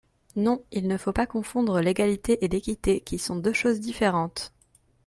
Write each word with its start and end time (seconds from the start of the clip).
Non, 0.35 0.63
il 0.71 0.87
ne 0.87 0.97
faut 0.97 1.13
pas 1.13 1.27
confondre 1.27 1.79
l’égalité 1.79 2.43
et 2.43 2.47
l’équité, 2.47 3.01
qui 3.01 3.19
sont 3.19 3.35
deux 3.35 3.53
choses 3.53 3.79
différentes. 3.79 4.51